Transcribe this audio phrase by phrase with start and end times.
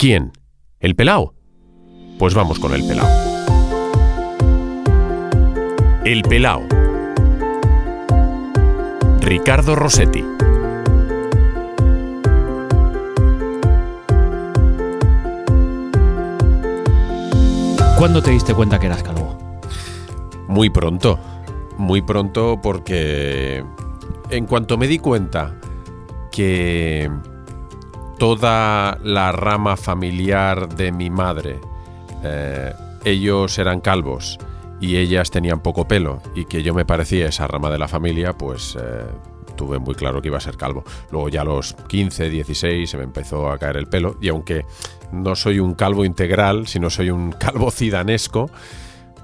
[0.00, 0.32] ¿Quién?
[0.78, 1.34] ¿El pelao?
[2.18, 3.06] Pues vamos con el pelao.
[6.06, 6.62] El pelao.
[9.20, 10.24] Ricardo Rossetti.
[17.98, 19.36] ¿Cuándo te diste cuenta que eras calvo?
[20.48, 21.18] Muy pronto.
[21.76, 23.62] Muy pronto porque
[24.30, 25.60] en cuanto me di cuenta
[26.32, 27.10] que
[28.20, 31.58] toda la rama familiar de mi madre,
[32.22, 32.70] eh,
[33.06, 34.38] ellos eran calvos
[34.78, 38.34] y ellas tenían poco pelo y que yo me parecía esa rama de la familia,
[38.34, 39.06] pues eh,
[39.56, 40.84] tuve muy claro que iba a ser calvo.
[41.10, 44.66] Luego ya a los 15, 16 se me empezó a caer el pelo y aunque
[45.12, 48.50] no soy un calvo integral, sino soy un calvo cidanesco,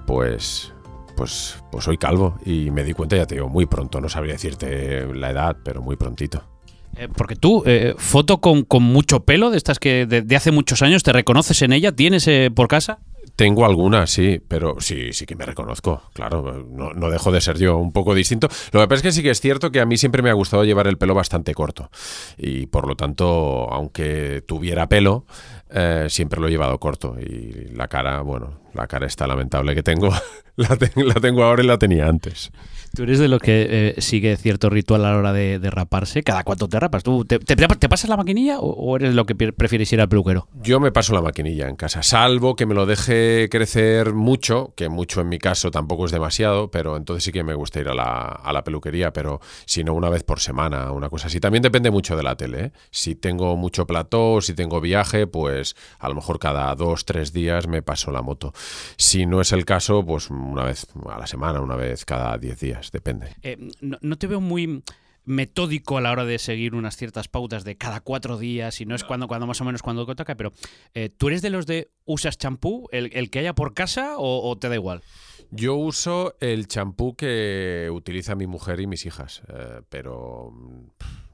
[0.07, 0.73] pues
[1.19, 4.35] pues, pues soy calvo y me di cuenta, ya te digo, muy pronto, no sabría
[4.35, 6.56] decirte la edad, pero muy prontito.
[6.97, 10.83] Eh, porque tú, eh, foto con, con, mucho pelo, de estas que de, hace muchos
[10.83, 11.93] años, ¿te reconoces en ella?
[11.93, 13.01] ¿Tienes eh, por casa?
[13.37, 17.59] Tengo algunas, sí, pero sí, sí que me reconozco, claro, no, no, dejo de ser
[17.59, 18.49] yo un poco distinto.
[18.73, 20.33] Lo que pasa es que sí que es cierto que a mí siempre me ha
[20.33, 21.91] gustado llevar el pelo bastante corto
[22.39, 25.27] y por lo tanto, aunque tuviera pelo,
[25.71, 29.83] eh, siempre lo he llevado corto y la cara, bueno, la cara está lamentable que
[29.83, 30.11] tengo,
[30.57, 32.53] la, te la tengo ahora y la tenía antes.
[32.95, 36.23] Tú eres de lo que eh, sigue cierto ritual a la hora de, de raparse.
[36.23, 37.03] ¿Cada cuánto te rapas?
[37.03, 40.09] ¿Tú te, te, te pasas la maquinilla o, o, eres lo que prefieres ir al
[40.09, 40.49] peluquero?
[40.63, 44.89] Yo me paso la maquinilla en casa, salvo que me lo deje crecer mucho, que
[44.89, 47.95] mucho en mi caso tampoco es demasiado, pero entonces sí que me gusta ir a
[47.95, 51.39] la, a la peluquería, pero si no una vez por semana, una cosa así.
[51.39, 52.65] También depende mucho de la tele.
[52.67, 52.73] ¿eh?
[52.91, 55.56] Si tengo mucho plató, si tengo viaje, pues
[55.99, 58.53] a lo mejor cada dos, tres días me paso la moto.
[58.97, 62.61] Si no es el caso, pues una vez a la semana, una vez cada diez
[62.61, 63.35] días depende.
[63.43, 64.83] Eh, no, no, te veo muy
[65.27, 68.95] metódico a la hora de seguir unas ciertas pautas de cada cuatro días y no
[68.95, 70.53] es cuando, cuando más o menos cuando toca, pero
[70.95, 74.49] eh, ¿tú eres de los de usas champú, el, el, que haya por casa o,
[74.49, 75.03] o, te da igual?
[75.51, 80.53] Yo uso el champú que utiliza mi mujer y mis hijas, eh, pero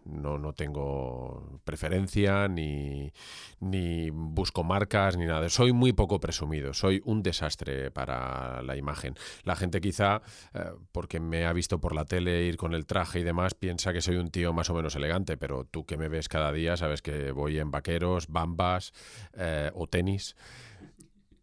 [0.04, 3.12] no, no tengo preferencia ni,
[3.60, 5.48] ni busco marcas ni nada.
[5.48, 9.14] Soy muy poco presumido, soy un desastre para la imagen.
[9.44, 10.22] La gente quizá,
[10.54, 13.92] eh, porque me ha visto por la tele ir con el traje y demás, piensa
[13.92, 16.76] que soy un tío más o menos elegante, pero tú que me ves cada día
[16.76, 18.92] sabes que voy en vaqueros, bambas
[19.34, 20.36] eh, o tenis.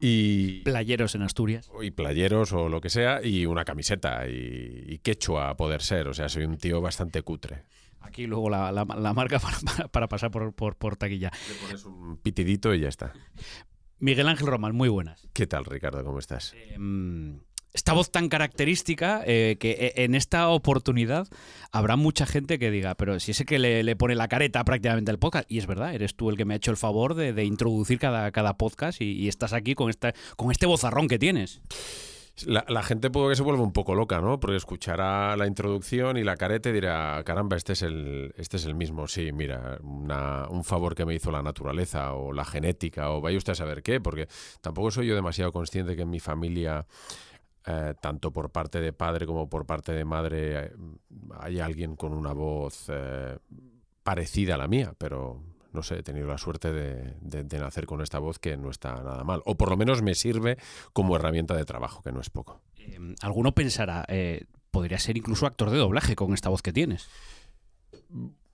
[0.02, 1.70] Y, playeros en Asturias.
[1.82, 6.08] Y playeros o lo que sea, y una camiseta, y, y quechua a poder ser.
[6.08, 7.66] O sea, soy un tío bastante cutre.
[8.02, 11.32] Aquí luego la, la, la marca para, para, para, pasar por, por, por taquilla.
[11.48, 13.14] Le pones un pitidito y ya está.
[14.00, 15.28] Miguel Ángel Román, muy buenas.
[15.34, 16.04] ¿Qué tal, Ricardo?
[16.06, 16.54] ¿Cómo estás?
[16.56, 16.78] Eh,
[17.74, 21.28] esta voz tan característica eh, que en esta oportunidad
[21.72, 25.12] habrá mucha gente que diga, pero si ese que le, le, pone la careta prácticamente
[25.12, 27.34] al podcast, y es verdad, eres tú el que me ha hecho el favor de,
[27.34, 31.20] de introducir cada, cada podcast y, y, estás aquí con, esta, con este vozarrón que
[31.20, 31.62] tienes.
[32.46, 34.40] La, gente puede que se vuelva un poco loca, ¿no?
[34.40, 38.66] Porque escuchará la introducción y la careta y dirá, caramba, este es el, este es
[38.66, 39.08] el mismo.
[39.08, 43.38] Sí, mira, una, un favor que me hizo la naturaleza o la genética o vaya
[43.38, 44.28] usted a saber qué, porque
[44.62, 46.86] tampoco soy yo demasiado consciente que en mi familia
[47.66, 50.72] eh, tanto por parte de padre como por parte de madre, eh,
[51.40, 53.38] hay alguien con una voz eh,
[54.02, 57.86] parecida a la mía, pero no sé, he tenido la suerte de, de, de, nacer
[57.86, 59.42] con esta voz que no está nada mal.
[59.46, 60.58] O por lo menos me sirve
[60.94, 62.62] como herramienta de trabajo, que no es poco.
[62.78, 67.10] Eh, alguno pensará, eh, podría ser incluso actor de doblaje con esta voz que tienes.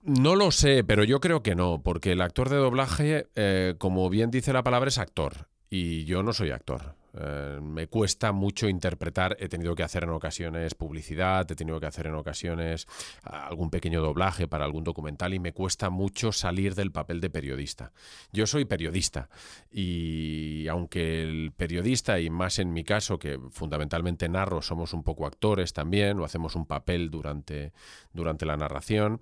[0.02, 4.08] No lo sé, pero yo creo que no, porque el actor de doblaje, eh, como
[4.08, 5.48] bien dice la palabra, es actor.
[5.68, 6.94] Y yo no soy actor.
[7.18, 9.36] Eh, me cuesta mucho interpretar.
[9.40, 12.86] He tenido que hacer en ocasiones publicidad, he tenido que hacer en ocasiones
[13.22, 17.92] algún pequeño doblaje para algún documental y me cuesta mucho salir del papel de periodista.
[18.32, 19.28] Yo soy periodista
[19.70, 25.26] y aunque el periodista, y más en mi caso, que fundamentalmente narro, somos un poco
[25.26, 27.72] actores también o hacemos un papel durante,
[28.12, 29.20] durante la narración,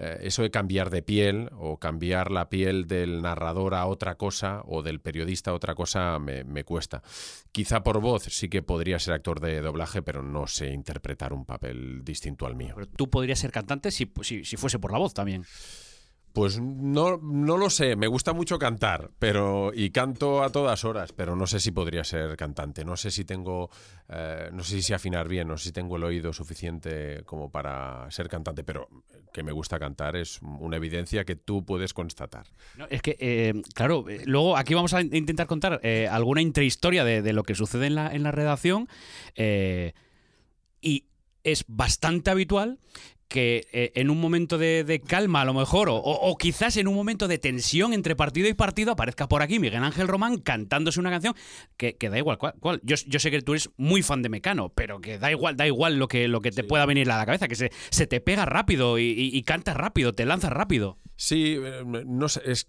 [0.00, 4.62] eh, eso de cambiar de piel o cambiar la piel del narrador a otra cosa
[4.66, 7.02] o del periodista a otra cosa me, me, cuesta.
[7.50, 11.44] Quizá por voz sí que podría ser actor de doblaje, pero no sé interpretar un
[11.44, 12.74] papel distinto al mío.
[12.76, 15.44] Pero tú podrías ser cantante si, si, si fuese por la voz también.
[16.32, 21.12] Pues no, no lo sé, me gusta mucho cantar, pero y canto a todas horas,
[21.12, 23.70] pero no sé si podría ser cantante, no sé si tengo,
[24.08, 28.08] eh, no sé si afinar bien, no sé si tengo el oído suficiente como para
[28.10, 28.88] ser cantante, pero
[29.32, 32.46] que me gusta cantar es una evidencia que tú puedes constatar.
[32.76, 37.22] No, es que, eh, claro, luego aquí vamos a intentar contar eh, alguna intrahistoria de,
[37.22, 38.88] de, lo que sucede en la, en la redacción
[39.34, 39.92] eh,
[40.80, 41.06] y
[41.44, 42.78] es bastante habitual
[43.28, 47.28] que eh, en un momento de, calma, a lo mejor, o, quizás en un momento
[47.28, 51.34] de tensión entre partido y partido, aparezca por aquí Miguel Ángel Román cantándose una canción
[51.76, 52.80] que, da igual cuál.
[52.82, 55.98] Yo, sé que tú eres muy fan de Mecano, pero que da igual, da igual
[55.98, 58.46] lo que, lo que te pueda venir a la cabeza, que se, se te pega
[58.46, 60.98] rápido y, y, cantas rápido, te lanzas rápido.
[61.16, 62.66] Sí, eh, no sé, es,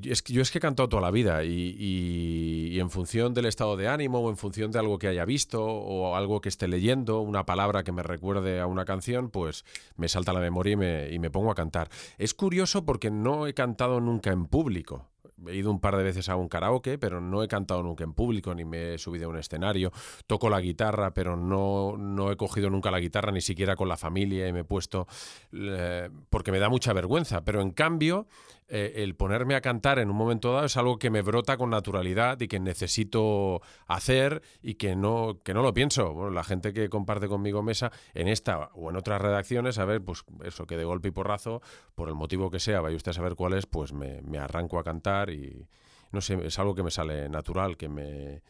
[0.00, 4.18] yo es que he cantado toda la vida y, en función del estado de ánimo
[4.20, 7.84] o en función de algo que haya visto o algo que esté leyendo, una palabra
[7.84, 9.64] que me recuerde a una canción, pues
[9.96, 11.88] me salta la memoria y me, pongo a cantar.
[12.18, 15.08] Es curioso porque no he cantado nunca en público
[15.46, 18.14] he ido un par de veces a un karaoke, pero no he cantado nunca en
[18.14, 19.92] público, ni me he subido a un escenario.
[20.26, 23.96] Toco la guitarra, pero no, no he cogido nunca la guitarra, ni siquiera con la
[23.96, 25.06] familia, y me he puesto
[25.52, 27.44] eh, porque me da mucha vergüenza.
[27.44, 28.26] Pero en cambio,
[28.68, 31.70] eh, el ponerme a cantar en un momento dado es algo que me brota con
[31.70, 36.14] naturalidad y que necesito hacer y que no, que no lo pienso.
[36.14, 40.02] Bueno, la gente que comparte conmigo mesa, en esta o en otras redacciones, a ver,
[40.02, 41.60] pues eso, que de golpe y porrazo,
[41.94, 44.78] por el motivo que sea, vaya usted a saber cuál es, pues me, me arranco
[44.78, 45.68] a cantar y
[46.10, 48.42] no sé, es algo que me sale natural, que me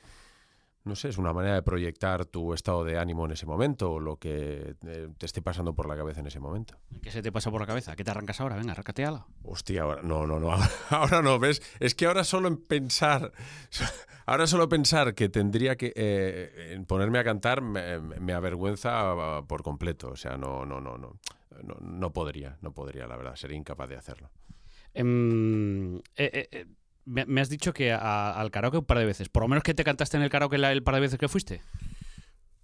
[0.84, 4.00] no sé, es una manera de proyectar tu estado de ánimo en ese momento o
[4.00, 6.76] lo que eh, te esté pasando por la cabeza en ese momento.
[7.02, 7.96] ¿Qué se te pasa por la cabeza?
[7.96, 8.56] ¿Qué te arrancas ahora?
[8.56, 8.74] Venga,
[9.06, 9.26] ala.
[9.44, 10.54] Hostia, ahora no, no, no,
[10.90, 11.62] ahora no, ¿ves?
[11.80, 13.32] Es que ahora solo en pensar,
[14.26, 20.16] ahora solo pensar que tendría que eh, ponerme a cantar me, avergüenza por completo, o
[20.16, 21.18] sea, no, no, no, no,
[21.62, 24.30] no, no podría, no podría, la verdad, sería incapaz de hacerlo.
[24.92, 26.66] Em, eh,
[27.04, 29.28] me, has dicho que al karaoke un par de veces.
[29.28, 31.62] Por lo menos que te cantaste en el karaoke el par de veces que fuiste.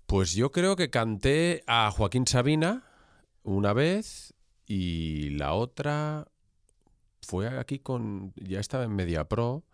[0.06, 2.84] Pues yo creo que canté a Joaquín Sabina
[3.42, 4.34] una vez
[4.66, 6.26] y la otra
[7.22, 8.32] fue aquí con.
[8.36, 9.64] Ya estaba en Media Pro.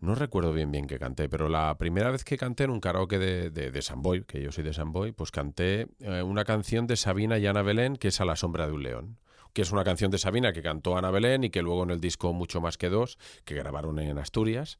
[0.00, 3.18] No recuerdo bien bien que canté, pero la primera vez que canté en un karaoke
[3.18, 6.96] de, de, de que yo soy de San Boy, pues canté eh, una canción de
[6.96, 9.18] Sabina y Ana Belén que es A la sombra de un león
[9.52, 12.00] que es una canción de Sabina que cantó Ana Belén y que luego en el
[12.00, 14.78] disco Mucho más que dos, que grabaron en Asturias,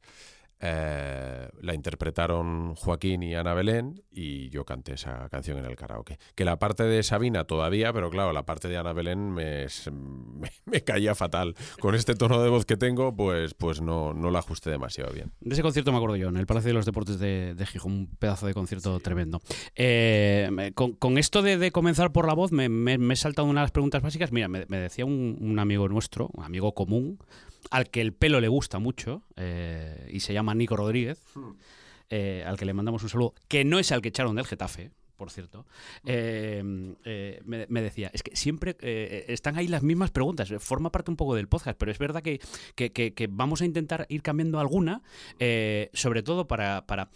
[0.63, 6.19] eh, la interpretaron Joaquín y Ana Belén y yo canté esa canción en el karaoke.
[6.35, 9.65] Que la parte de Sabina todavía, pero claro, la parte de Ana Belén me,
[10.65, 11.55] me, caía fatal.
[11.79, 15.31] Con este tono de voz que tengo, pues, pues no, no la ajusté demasiado bien.
[15.39, 18.07] De ese concierto me acuerdo yo, en el Palacio de los Deportes de, Gijón, un
[18.07, 19.41] pedazo de concierto tremendo.
[19.75, 24.03] Eh, con, esto de, comenzar por la voz, me, he saltado una de las preguntas
[24.03, 24.31] básicas.
[24.31, 27.17] Mira, me, decía un, un amigo nuestro, un amigo común,
[27.69, 31.23] al que el pelo le gusta mucho eh, y se llama Nico Rodríguez,
[32.09, 34.91] eh, al que le mandamos un saludo, que no es al que echaron del Getafe,
[35.15, 35.67] por cierto,
[36.03, 38.75] eh, me, decía, es que siempre
[39.31, 43.29] están ahí las mismas preguntas, forma parte un poco del podcast, pero es verdad que,
[43.29, 45.03] vamos a intentar ir cambiando alguna,
[45.93, 47.11] sobre todo para, para...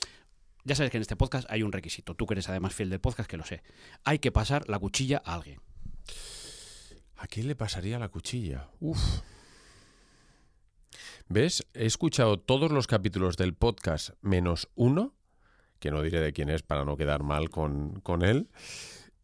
[0.65, 3.00] Ya sabes que en este podcast hay un requisito, tú que eres además fiel del
[3.00, 3.63] podcast, que lo sé,
[4.03, 5.59] hay que pasar la cuchilla a alguien.
[7.18, 8.69] ¿A quién le pasaría la cuchilla?
[8.80, 9.00] Uf.
[11.27, 11.66] ¿Ves?
[11.74, 15.16] He escuchado todos los capítulos del podcast menos uno,
[15.80, 18.48] que no diré de quién es para no quedar mal con, con él.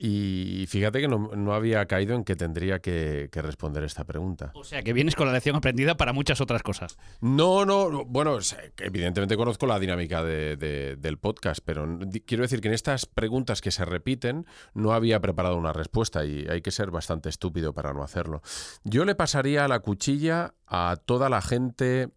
[0.03, 4.51] Y fíjate que no, había caído en que tendría que, responder esta pregunta.
[4.56, 6.98] O sea, que vienes con la lección aprendida para muchas otras cosas.
[7.19, 8.39] No, no, bueno,
[8.80, 13.86] evidentemente conozco la dinámica del podcast, pero quiero decir que en estas preguntas que se
[13.86, 18.42] repiten no había preparado una respuesta y hay que ser bastante estúpido para no hacerlo.
[18.83, 22.09] Yo le pasaría la cuchilla a toda la gente,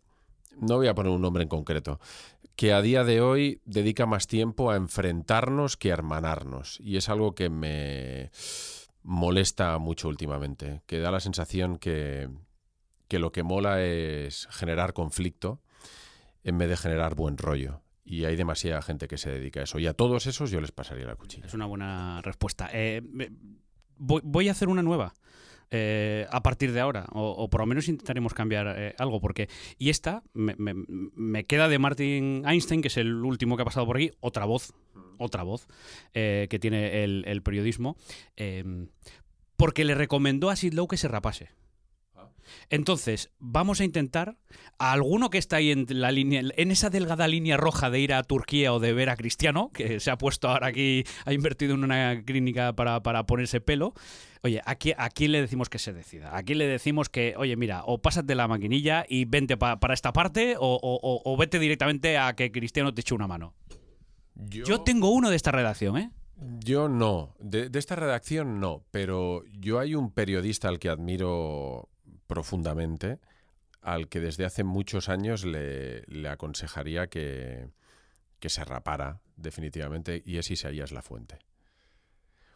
[0.59, 2.01] no voy a poner un nombre en concreto,
[2.57, 6.79] que a día de hoy dedica más tiempo a enfrentarnos que a hermanarnos.
[6.81, 8.31] Y es algo que me
[9.03, 12.29] molesta mucho últimamente, que da la sensación que,
[13.09, 15.61] que lo que mola es generar conflicto
[16.43, 17.83] en vez de generar buen rollo.
[18.05, 19.79] Y hay demasiada gente que se dedica a eso.
[19.79, 21.47] Y a todos esos yo les pasaría la cuchilla.
[21.47, 22.69] Es una buena respuesta.
[22.73, 23.03] Eh,
[23.97, 25.15] voy a hacer una nueva.
[25.77, 29.49] Eh, a partir de ahora, o, por lo menos intentaremos cambiar eh, algo, porque...
[29.77, 33.97] Y esta me, queda de Martin Einstein, que es el último que ha pasado por
[33.97, 34.73] aquí, otra voz,
[35.19, 35.67] otra voz
[36.13, 37.97] eh, que tiene el, periodismo,
[39.57, 41.49] porque le recomendó a Sid Lowe que se rapase.
[42.71, 44.37] Entonces, vamos a intentar
[44.79, 48.13] a alguno que está ahí en la línea, en esa delgada línea roja de ir
[48.13, 51.75] a Turquía o de ver a Cristiano, que se ha puesto ahora aquí, ha invertido
[51.75, 53.95] en una clínica para, ponerse pelo.
[54.43, 56.37] Oye, aquí, ¿a quién le decimos que se decida?
[56.37, 60.13] ¿A quién le decimos que, oye, mira, o pásate la maquinilla y vente para esta
[60.13, 63.55] parte, o, vete directamente a que Cristiano te eche una mano?
[64.35, 66.11] Yo, tengo uno de esta redacción, ¿eh?
[66.65, 71.89] Yo no, de, de, esta redacción no, pero yo hay un periodista al que admiro
[72.27, 73.19] profundamente,
[73.81, 77.69] al que desde hace muchos años le, aconsejaría que,
[78.41, 81.39] que, se rapara definitivamente, y es Isaías La Fuente.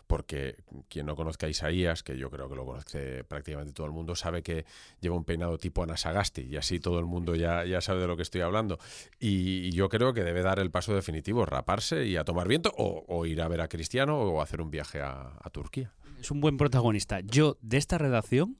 [0.07, 3.93] porque quien no conozca a Isaías, que yo creo que lo conoce prácticamente todo el
[3.93, 4.65] mundo, sabe que
[5.01, 8.17] lleva un peinado tipo Anasagasti y así todo el mundo ya, ya sabe de lo
[8.17, 8.79] que estoy hablando.
[9.21, 13.27] Y, yo creo que debe dar el paso definitivo, raparse y a tomar viento o,
[13.27, 15.93] ir a ver a Cristiano o hacer un viaje a, a Turquía.
[16.19, 17.21] Es un buen protagonista.
[17.21, 18.57] Yo, de esta redacción,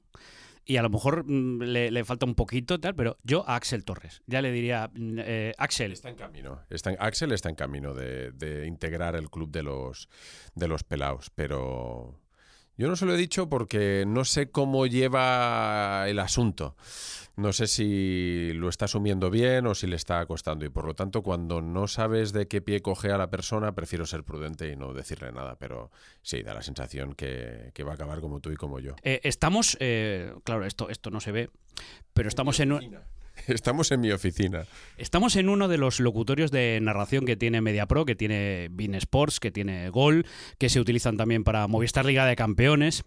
[0.69, 4.21] y a lo mejor mm, le, falta un poquito, tal, pero yo a Axel Torres,
[4.27, 5.91] ya le diría, mm, eh, Axel.
[5.91, 6.61] Está en camino.
[6.69, 10.09] Está Axel está en camino de, de, integrar el club de los,
[10.53, 12.19] de los pelaos, pero
[12.79, 16.77] yo no se lo he dicho porque no sé cómo lleva el asunto.
[17.35, 20.63] No sé si lo está asumiendo bien o si le está costando.
[20.63, 24.05] Y por lo tanto, cuando no sabes de qué pie coge a la persona, prefiero
[24.05, 25.57] ser prudente y no decirle nada.
[25.59, 28.95] Pero sí, da la sensación que, va a acabar como tú y como yo.
[29.03, 31.49] Eh, estamos, eh, claro, esto, esto no se ve,
[32.13, 32.79] pero estamos en...
[33.47, 34.65] Estamos en mi oficina.
[34.97, 39.39] Estamos en uno de los locutorios de narración que tiene MediaPro, que tiene Bean Sports,
[39.39, 40.25] que tiene Gol,
[40.57, 43.03] que se utilizan también para Movistar Liga de Campeones.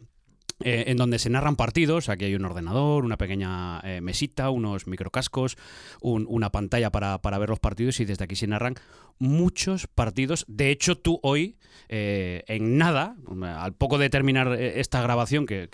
[0.65, 2.09] Eh, en donde se narran partidos.
[2.09, 5.57] Aquí hay un ordenador, una pequeña eh, mesita, unos microcascos,
[6.01, 8.75] una pantalla para, ver los partidos y desde aquí se narran
[9.19, 10.45] muchos partidos.
[10.49, 11.57] De hecho, tú hoy,
[11.89, 13.17] eh, en nada,
[13.57, 15.69] al poco de terminar esta grabación, que,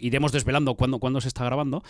[0.00, 1.82] iremos desvelando cuándo, cuando se está grabando,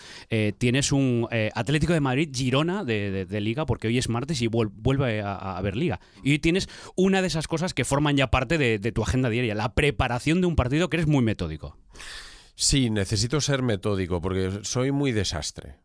[0.59, 5.57] tienes un Atlético de Madrid Girona de, Liga, porque hoy es martes y vuelve a,
[5.57, 6.01] haber Liga.
[6.23, 9.55] Y hoy tienes una de esas cosas que forman ya parte de tu agenda diaria,
[9.55, 11.77] la preparación de un partido que eres muy metódico.
[12.55, 15.77] Sí, necesito ser metódico porque soy muy desastre.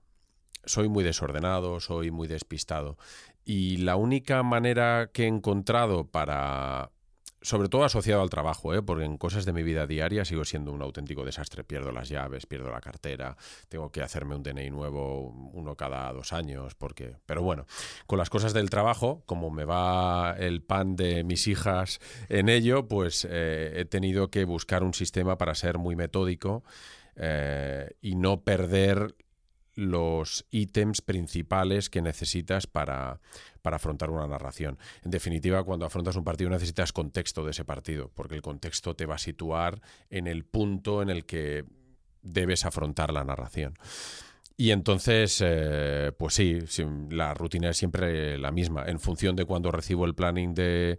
[0.66, 2.98] Soy muy desordenado, soy muy despistado.
[3.46, 6.92] Y la única manera que he encontrado para
[7.48, 8.82] sobre todo asociado al trabajo, ¿eh?
[8.82, 11.64] porque en cosas de mi vida diaria sigo siendo un auténtico desastre.
[11.64, 13.38] Pierdo las llaves, pierdo la cartera,
[13.70, 17.16] tengo que hacerme un DNI nuevo uno cada dos años, porque...
[17.26, 17.66] Pero bueno,
[18.06, 22.90] con las cosas del trabajo, como me va el pan de mis hijas en ello,
[22.90, 26.66] pues eh, he tenido que buscar un sistema para ser muy metódico
[27.16, 29.16] eh, y no perder
[29.78, 33.22] los ítems principales que necesitas para,
[33.62, 34.80] para afrontar una narración.
[35.04, 39.06] En definitiva, cuando afrontas un partido necesitas contexto de ese partido, porque el contexto te
[39.06, 39.80] va a situar
[40.10, 41.64] en el punto en el que
[42.24, 43.76] debes afrontar la narración.
[44.60, 46.58] Y entonces, eh, pues sí,
[47.12, 48.86] la rutina es siempre la misma.
[48.88, 50.98] En función de cuando recibo el planning de...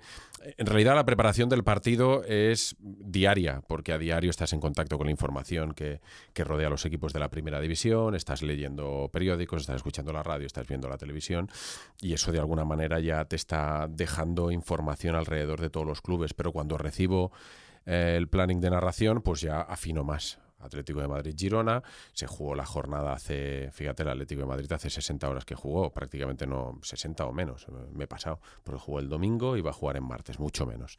[0.57, 5.09] En realidad la preparación del partido es diaria, porque a diario estás en contacto con
[5.09, 6.00] la información que,
[6.33, 10.23] que rodea a los equipos de la primera división, estás leyendo periódicos, estás escuchando la
[10.23, 11.50] radio, estás viendo la televisión,
[12.00, 16.33] y eso de alguna manera ya te está dejando información alrededor de todos los clubes.
[16.33, 17.33] Pero cuando recibo
[17.87, 21.83] eh, el planning de narración, pues ya afino más Atlético de Madrid-Girona.
[22.12, 25.93] Se jugó la jornada hace, fíjate, el Atlético de Madrid hace 60 horas que jugó,
[25.93, 29.75] prácticamente no, 60 o menos, me he pasado, porque jugó el domingo y va a
[29.75, 30.97] jugar en martes, mucho menos.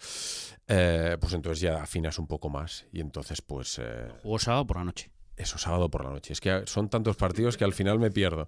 [0.67, 3.79] Eh, pues entonces ya afinas un poco más y entonces pues...
[3.79, 5.11] Eh, jugó sábado por la noche.
[5.35, 6.33] Eso, sábado por la noche.
[6.33, 8.47] Es que son tantos partidos que al final me pierdo.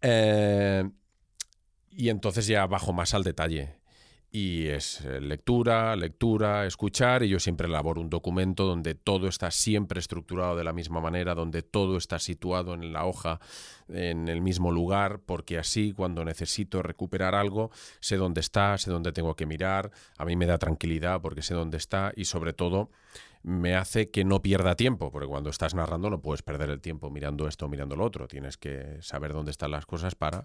[0.00, 0.88] Eh,
[1.90, 3.76] y entonces ya bajo más al detalle
[4.34, 9.52] y es eh, lectura, lectura, escuchar, y yo siempre elaboro un documento donde todo está
[9.52, 13.38] siempre estructurado de la misma manera, donde todo está situado en la hoja
[13.86, 19.12] en el mismo lugar, porque así cuando necesito recuperar algo, sé dónde está, sé dónde
[19.12, 22.90] tengo que mirar, a mí me da tranquilidad porque sé dónde está y sobre todo
[23.44, 27.08] me hace que no pierda tiempo, porque cuando estás narrando no puedes perder el tiempo
[27.08, 30.44] mirando esto o mirando lo otro, tienes que saber dónde están las cosas para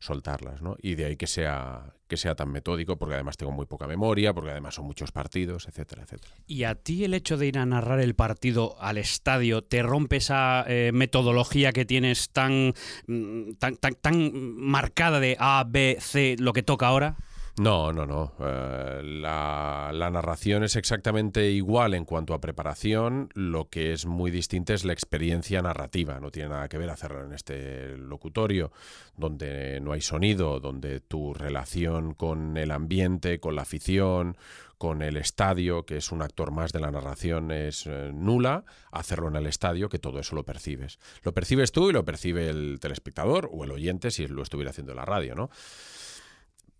[0.00, 0.76] soltarlas, ¿no?
[0.82, 4.32] Y de ahí que sea, que sea tan metódico, porque además tengo muy poca memoria,
[4.32, 6.34] porque además son muchos partidos, etcétera, etcétera.
[6.46, 10.16] ¿Y a ti el hecho de ir a narrar el partido al estadio te rompe
[10.16, 12.72] esa eh, metodología que tienes tan,
[13.06, 17.16] mm, tan, tan, tan marcada de A, B, C, lo que toca ahora?
[17.60, 18.32] No, no, no.
[18.40, 23.28] Eh, la, narración es exactamente igual en cuanto a preparación.
[23.34, 26.18] Lo que es muy distinto es la experiencia narrativa.
[26.20, 28.72] No tiene nada que ver hacerlo en este locutorio,
[29.14, 34.38] donde no hay sonido, donde tu relación con el ambiente, con la afición,
[34.78, 39.28] con el estadio, que es un actor más de la narración, es eh, nula, hacerlo
[39.28, 40.98] en el estadio, que todo eso lo percibes.
[41.24, 44.92] Lo percibes tú y lo percibe el telespectador o el oyente si lo estuviera haciendo
[44.92, 45.50] en la radio, ¿no?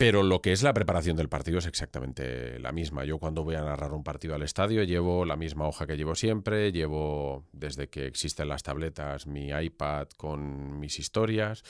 [0.00, 3.04] Pero lo que es la preparación del partido es exactamente la misma.
[3.04, 6.14] Yo cuando voy a narrar un partido al estadio llevo la misma hoja que llevo
[6.14, 11.62] siempre, llevo desde que existen las tabletas mi iPad con mis historias,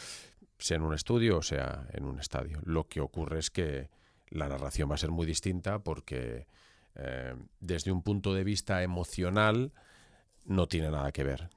[0.58, 2.60] sea en un estudio o sea en un estadio.
[2.62, 3.90] Lo que ocurre es que
[4.28, 6.46] la narración va a ser muy distinta porque
[6.94, 9.72] eh, desde un punto de vista emocional
[10.44, 11.50] no tiene nada que ver.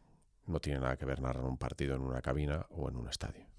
[0.47, 3.52] No tiene nada que ver narrar un partido en una cabina o en un estadio.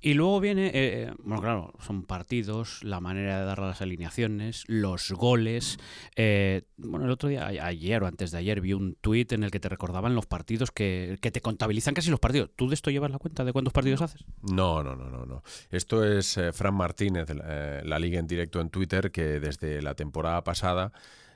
[0.00, 5.10] Y luego viene, eh, bueno, claro, son partidos, la manera de dar las alineaciones, los
[5.10, 5.78] goles.
[6.14, 9.50] Eh, bueno, el otro día, ayer o antes de ayer, vi un tuit en el
[9.50, 12.50] que te recordaban los partidos que, que, te contabilizan casi los partidos.
[12.54, 14.24] ¿Tú de esto llevas la cuenta de cuántos partidos haces?
[14.42, 15.26] No, no, no, no.
[15.26, 15.42] no.
[15.70, 20.92] Esto es Fran Martínez, la Liga en directo en Twitter, que desde la temporada pasada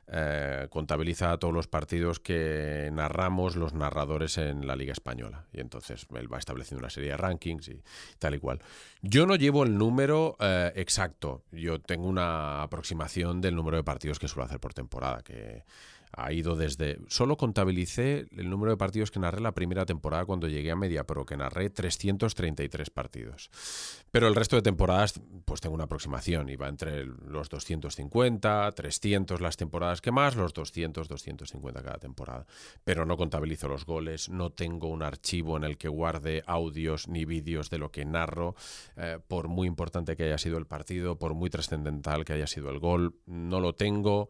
[0.08, 5.46] eh, contabiliza todos los partidos que narramos los narradores en la Liga Española.
[5.52, 7.82] Y entonces él va estableciendo una serie de rankings y
[8.18, 8.60] tal y cual.
[9.00, 11.44] Yo no llevo el número eh, exacto.
[11.52, 15.64] Yo tengo una aproximación del número de partidos que suelo hacer por temporada, que
[16.12, 16.98] ha ido desde...
[17.08, 21.04] Solo contabilicé el número de partidos que narré la primera temporada cuando llegué a Media
[21.04, 23.50] Pro, que narré 333 partidos.
[24.10, 26.48] Pero el resto de temporadas, pues tengo una aproximación.
[26.48, 32.46] Iba entre los 250, 300 las temporadas que más, los 200, 250 cada temporada.
[32.84, 37.24] Pero no contabilizo los goles, no tengo un archivo en el que guarde audios ni
[37.24, 38.54] vídeos de lo que narro,
[38.96, 42.70] eh, por muy importante que haya sido el partido, por muy trascendental que haya sido
[42.70, 44.28] el gol, no lo tengo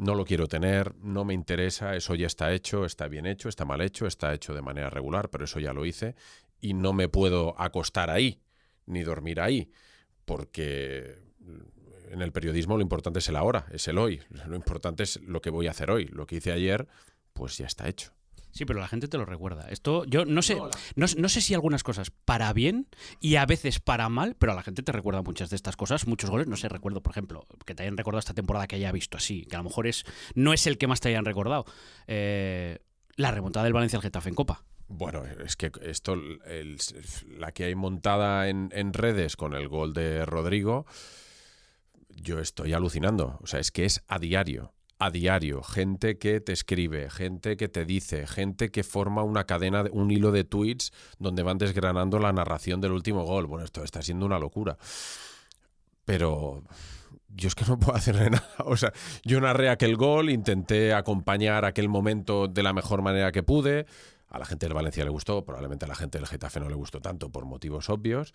[0.00, 3.66] no lo quiero tener, no me interesa, eso ya está hecho, está bien hecho, está
[3.66, 6.14] mal hecho, está hecho de manera regular, pero eso ya lo hice
[6.58, 8.40] y no me puedo acostar ahí
[8.86, 9.70] ni dormir ahí,
[10.24, 11.18] porque
[12.10, 15.42] en el periodismo lo importante es el ahora, es el hoy, lo importante es lo
[15.42, 16.88] que voy a hacer hoy, lo que hice ayer,
[17.34, 18.12] pues ya está hecho.
[18.52, 19.68] Sí, pero la gente te lo recuerda.
[19.68, 20.58] Esto, yo no sé,
[20.96, 22.88] no, sé si algunas cosas para bien
[23.20, 26.06] y a veces para mal, pero a la gente te recuerda muchas de estas cosas,
[26.06, 26.46] muchos goles.
[26.46, 29.44] No sé, recuerdo, por ejemplo, que te hayan recordado esta temporada que haya visto así,
[29.44, 30.04] que a lo mejor es,
[30.34, 31.64] no es el que más te hayan recordado.
[32.06, 32.80] Eh,
[33.16, 34.64] la remontada del Valencia al Getafe en Copa.
[34.88, 40.26] Bueno, es que esto, la que hay montada en, en redes con el gol de
[40.26, 40.84] Rodrigo,
[42.08, 43.38] yo estoy alucinando.
[43.40, 47.68] O sea, es que es a diario a diario, gente que te escribe, gente que
[47.70, 52.34] te dice, gente que forma una cadena, un hilo de tweets donde van desgranando la
[52.34, 53.46] narración del último gol.
[53.46, 54.76] Bueno, esto está siendo una locura.
[56.04, 56.62] Pero
[57.28, 58.46] yo es que no puedo hacerle nada.
[58.66, 58.92] O sea,
[59.24, 63.86] yo narré aquel gol, intenté acompañar aquel momento de la mejor manera que pude.
[64.28, 66.74] A la gente del Valencia le gustó, probablemente a la gente del Getafe no le
[66.74, 68.34] gustó tanto por motivos obvios.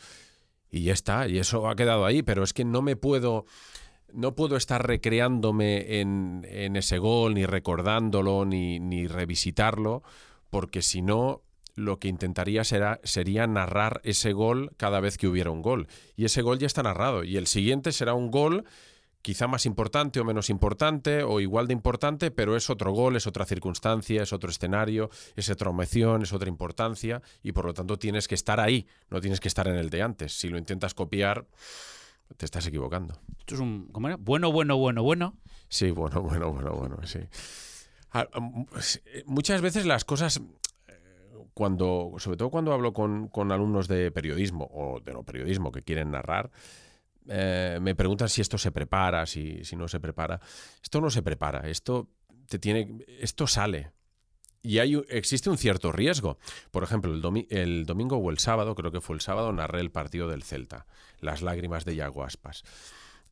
[0.72, 3.46] Y ya está, y eso ha quedado ahí, pero es que no me puedo
[4.16, 10.04] no puedo estar recreándome en, ese gol, ni recordándolo, ni, revisitarlo,
[10.50, 11.42] porque si no,
[11.76, 15.88] lo que intentaría será, sería narrar ese gol cada vez que hubiera un gol.
[16.16, 17.24] Y ese gol ya está narrado.
[17.24, 18.64] Y el siguiente será un gol
[19.22, 23.26] quizá más importante o menos importante, o igual de importante, pero es otro gol, es
[23.26, 27.98] otra circunstancia, es otro escenario, es otra emoción, es otra importancia, y por lo tanto
[27.98, 30.38] tienes que estar ahí, no tienes que estar en el de antes.
[30.38, 31.48] Si lo intentas copiar
[32.38, 33.20] te estás equivocando.
[33.40, 33.88] Esto es un.
[33.92, 34.18] ¿Cómo era?
[34.18, 35.38] Bueno, bueno, bueno, bueno.
[35.70, 37.20] Sí, bueno, bueno, bueno, bueno, sí.
[38.12, 38.28] Ah,
[39.06, 40.42] eh, muchas veces las cosas.
[40.88, 40.94] Eh,
[41.54, 46.12] cuando, sobre todo cuando hablo con, alumnos de periodismo o de no periodismo que quieren
[46.12, 46.52] narrar,
[47.28, 50.40] eh, me preguntan si esto se prepara, si, si no se prepara.
[50.82, 52.10] Esto no se prepara, esto
[52.48, 53.95] te tiene, esto sale
[54.66, 56.40] y hay, existe un cierto riesgo.
[56.72, 60.28] Por ejemplo, el, domingo o el sábado, creo que fue el sábado, narré el partido
[60.28, 60.88] del Celta,
[61.20, 62.64] las lágrimas de Yago Aspas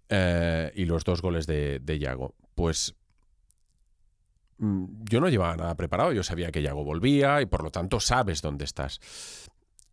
[0.10, 2.36] eh, y los dos goles de, de Yago.
[2.54, 2.96] Pues
[4.60, 8.00] mm, yo no llevaba nada preparado, yo sabía que Yago volvía y por lo tanto
[8.00, 9.00] sabes dónde estás.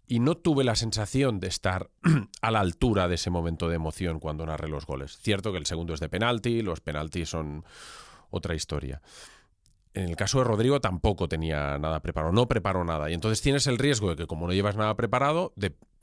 [0.07, 1.89] Y no tuve la sensación de estar
[2.43, 5.17] a la altura de ese momento de emoción cuando narré los goles.
[5.19, 7.65] Cierto que el segundo es de penalti, los penaltis son
[8.29, 9.01] otra historia.
[9.93, 13.11] En el caso de Rodrigo tampoco tenía nada preparado, no preparó nada.
[13.11, 15.53] Y entonces tienes el riesgo de que como no llevas nada preparado,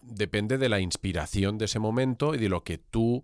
[0.02, 3.24] depende de la inspiración de ese momento y de lo que tú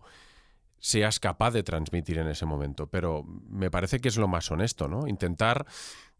[0.79, 2.87] seas capaz de transmitir en ese momento.
[2.87, 5.07] Pero me parece que es lo más honesto, ¿no?
[5.07, 5.65] Intentar...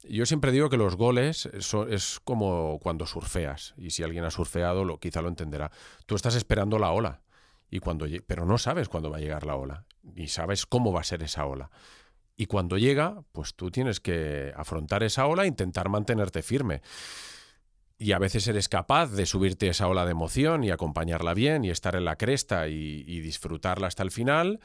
[0.06, 3.74] Yo siempre digo que los goles es como cuando surfeas.
[3.78, 5.72] Y si alguien ha surfeado, lo, quizá lo entenderá.
[6.06, 7.22] Tú estás esperando la ola.
[7.70, 9.86] Y cuando, pero no sabes cuándo va a llegar la ola.
[10.04, 11.72] Ni sabes cómo va a ser esa ola.
[12.36, 16.82] Y cuando llega, pues tú tienes que afrontar esa ola e intentar mantenerte firme.
[17.98, 21.70] Y a veces eres capaz de subirte esa ola de emoción y acompañarla bien y
[21.70, 24.60] estar en la cresta y, disfrutarla hasta el final.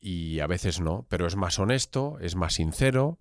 [0.00, 3.18] Y a veces no, pero es más honesto, es más sincero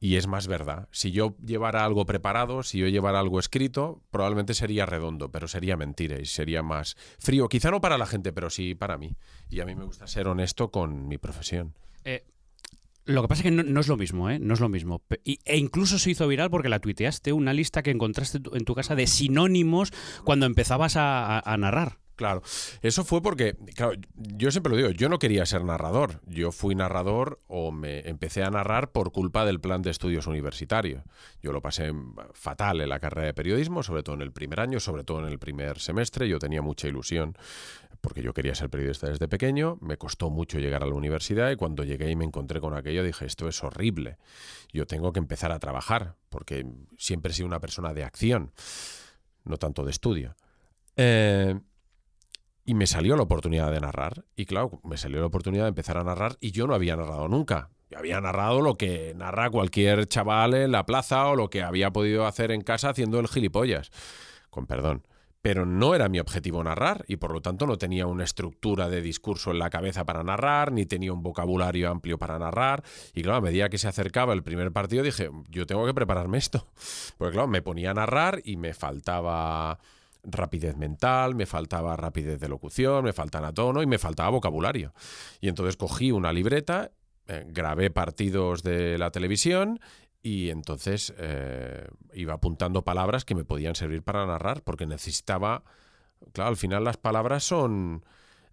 [0.00, 0.88] y es más verdad.
[0.90, 5.76] Si yo llevara algo preparado, si yo llevara algo escrito, probablemente sería redondo, pero sería
[5.76, 7.48] mentira y sería más frío.
[7.48, 9.16] Quizá no para la gente, pero sí para mí.
[9.48, 11.74] Y a mí me gusta ser honesto con mi profesión.
[12.04, 12.24] Eh,
[13.06, 14.38] lo que pasa es que no, es lo mismo, ¿eh?
[14.38, 15.02] No es lo mismo.
[15.24, 18.94] e incluso se hizo viral porque la tuiteaste una lista que encontraste en tu casa
[18.94, 19.92] de sinónimos
[20.24, 21.98] cuando empezabas a, narrar.
[22.16, 22.42] Claro,
[22.80, 26.22] eso fue porque, claro, yo siempre lo digo, yo no quería ser narrador.
[26.26, 31.04] Yo fui narrador o me empecé a narrar por culpa del plan de estudios universitario.
[31.42, 31.92] Yo lo pasé
[32.32, 35.26] fatal en la carrera de periodismo, sobre todo en el primer año, sobre todo en
[35.26, 36.26] el primer semestre.
[36.26, 37.36] Yo tenía mucha ilusión
[38.00, 39.76] porque yo quería ser periodista desde pequeño.
[39.82, 43.04] Me costó mucho llegar a la universidad y cuando llegué y me encontré con aquello
[43.04, 44.16] dije, esto es horrible.
[44.72, 48.52] Yo tengo que empezar a trabajar porque siempre he sido una persona de acción,
[49.44, 50.34] no tanto de estudio.
[50.96, 51.60] Eh,
[52.66, 54.24] y me salió la oportunidad de narrar.
[54.34, 57.28] Y claro, me salió la oportunidad de empezar a narrar y yo no había narrado
[57.28, 57.70] nunca.
[57.88, 61.92] Yo había narrado lo que narra cualquier chaval en la plaza o lo que había
[61.92, 63.92] podido hacer en casa haciendo el gilipollas.
[64.50, 65.06] Con perdón.
[65.42, 69.00] Pero no era mi objetivo narrar y por lo tanto no tenía una estructura de
[69.00, 72.82] discurso en la cabeza para narrar, ni tenía un vocabulario amplio para narrar.
[73.14, 76.38] Y claro, a medida que se acercaba el primer partido dije, yo tengo que prepararme
[76.38, 76.66] esto.
[77.16, 79.78] Porque claro, me ponía a narrar y me faltaba
[80.26, 84.92] rapidez mental, me faltaba rapidez de locución, me faltaba tono y me faltaba vocabulario.
[85.40, 86.90] Y entonces cogí una libreta,
[87.26, 89.80] eh, grabé partidos de la televisión
[90.22, 95.62] y entonces eh, iba apuntando palabras que me podían servir para narrar, porque necesitaba,
[96.32, 98.04] claro, al final las palabras son...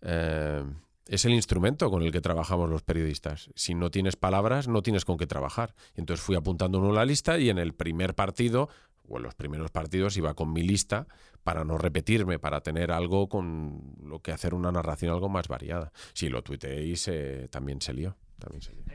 [0.02, 0.64] Eh,
[1.08, 3.50] es el instrumento con el que trabajamos los periodistas.
[3.56, 5.76] Si no tienes palabras, no tienes con qué trabajar.
[5.96, 8.70] Entonces fui apuntando en una lista y en el primer partido
[9.08, 11.08] o en los primeros partidos iba con mi lista
[11.44, 15.92] para no repetirme, para tener algo con lo que hacer una narración algo más variada.
[16.14, 18.18] Si lo tuiteéis, eh, también se lió.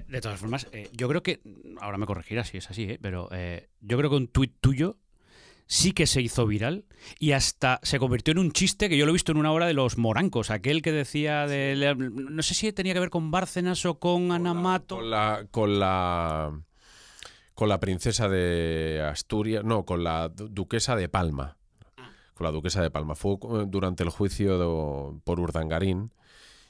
[0.08, 1.40] De todas formas, eh, yo creo que,
[1.80, 3.30] ahora me corregirás si es así, eh, pero
[3.80, 4.98] yo creo que un tuit tuyo
[5.66, 6.84] sí que se hizo viral
[7.18, 9.66] y hasta se convirtió en un chiste que yo lo he visto en una hora
[9.66, 11.94] de los morancos, aquel que decía de...
[11.96, 14.96] No sé si tenía que ver con Bárcenas o con, Anamato.
[14.96, 15.46] con la...
[15.50, 16.52] Con la
[17.58, 21.57] con la princesa de Asturias, no, con la duquesa de Palma.
[22.38, 23.16] Con la duquesa de Palma.
[23.16, 26.12] Fue durante el juicio por Urdangarín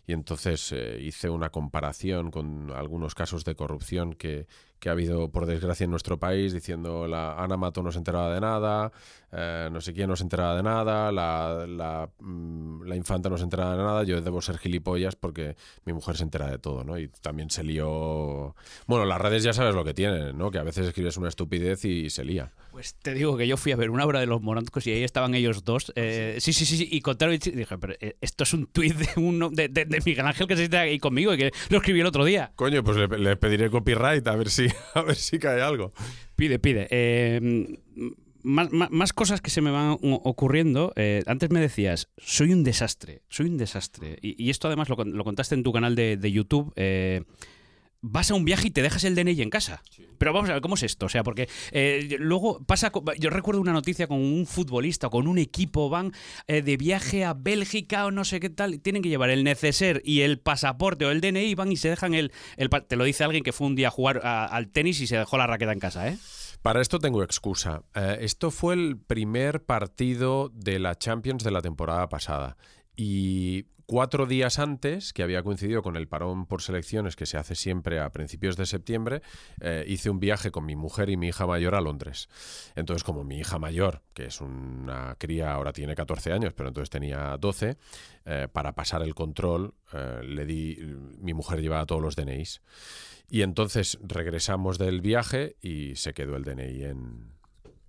[0.07, 4.46] y entonces eh, hice una comparación con algunos casos de corrupción que,
[4.78, 8.32] que ha habido, por desgracia, en nuestro país, diciendo la Ana Mato no se enteraba
[8.32, 8.92] de nada,
[9.30, 13.36] eh, no sé quién no se enteraba de nada, la, la, mm, la, infanta no
[13.36, 16.84] se enteraba de nada, yo debo ser gilipollas porque mi mujer se entera de todo,
[16.84, 16.98] ¿no?
[16.98, 18.54] Y también se lió...
[18.86, 20.50] Bueno, las redes ya sabes lo que tienen, ¿no?
[20.50, 22.52] Que a veces escribes una estupidez y se lía.
[22.70, 25.02] Pues te digo que yo fui a ver una obra de los morancos y ahí
[25.02, 25.92] estaban ellos dos.
[25.96, 28.94] Eh, sí, sí, sí, sí, y contaron y dije, pero eh, esto es un tuit
[28.94, 32.00] de, uno, de, de, Miguel Ángel que se está ahí conmigo y que lo escribí
[32.00, 32.52] el otro día.
[32.54, 35.92] Coño, pues le, le pediré copyright a ver si a ver si cae algo.
[36.37, 36.87] Pide, pide.
[36.90, 37.78] Eh,
[38.42, 40.92] más, cosas que se me van ocurriendo.
[40.96, 44.18] Eh, antes me decías, soy un desastre, soy un desastre.
[44.22, 46.72] Y, esto además lo, contaste en tu canal de, YouTube.
[46.76, 47.22] Eh,
[48.00, 49.82] vas a un viaje y te dejas el DNI en casa.
[50.18, 51.06] Pero vamos a ver, ¿cómo es esto?
[51.06, 52.92] O sea, porque eh, luego pasa.
[53.18, 56.12] Yo recuerdo una noticia con un futbolista, con un equipo, van
[56.46, 60.02] eh, de viaje a Bélgica o no sé qué tal, tienen que llevar el neceser
[60.04, 62.32] y el pasaporte o el DNI, van y se dejan el.
[62.88, 65.38] te lo dice alguien que fue un día a jugar al tenis y se dejó
[65.38, 66.18] la raqueta en casa, ¿eh?
[66.62, 67.82] Para esto tengo excusa.
[67.94, 72.56] Eh, esto fue el primer partido de la Champions de la temporada pasada.
[72.96, 77.55] Y cuatro días antes, que había coincidido con el parón por selecciones que se hace
[77.55, 79.22] siempre a principios de septiembre,
[79.62, 82.29] eh, hice un viaje con mi mujer y mi hija mayor a Londres.
[82.77, 86.90] Entonces, como mi hija mayor, que es una cría, ahora tiene 14 años, pero entonces
[86.90, 87.79] tenía 12,
[88.27, 90.77] eh, para pasar el control, eh, le di,
[91.18, 92.61] mi mujer llevaba todos los DNIs.
[93.31, 97.38] Y entonces regresamos del viaje y se quedó el DNI en,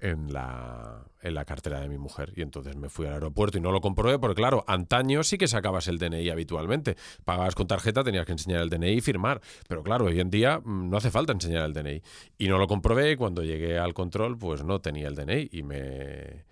[0.01, 2.33] en la, en la cartera de mi mujer.
[2.35, 5.47] Y entonces me fui al aeropuerto y no lo comprobé porque, claro, antaño sí que
[5.47, 6.95] sacabas el DNI habitualmente.
[7.25, 9.41] Pagabas con tarjeta, tenías que enseñar el DNI y firmar.
[9.67, 12.01] Pero claro, hoy en día mm, no hace falta enseñar el DNI.
[12.37, 15.63] Y no lo comprobé y cuando llegué al control, pues no tenía el DNI y
[15.63, 16.45] me,